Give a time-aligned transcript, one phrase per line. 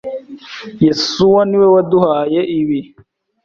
[0.85, 2.79] Yesuwa niwe waduhaye ibi.